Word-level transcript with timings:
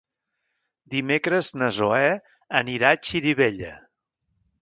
Dimecres 0.93 1.51
na 1.63 1.67
Zoè 1.75 2.09
anirà 2.61 2.93
a 2.93 2.99
Xirivella. 3.09 3.77